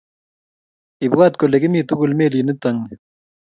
[1.05, 2.95] Ibwat kole kimi tugul melit nito ni